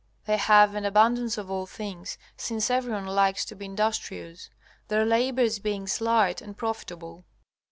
[0.25, 4.49] They have an abundance of all things, since everyone likes to be industrious,
[4.87, 7.23] their labors being slight and profitable.